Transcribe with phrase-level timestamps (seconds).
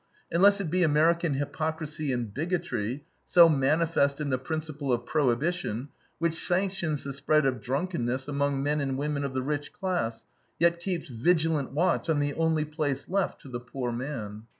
[0.31, 6.43] Unless it be American hypocrisy and bigotry, so manifest in the principle of Prohibition, which
[6.43, 10.25] sanctions the spread of drunkenness among men and women of the rich class,
[10.57, 14.47] yet keeps vigilant watch on the only place left to the poor man.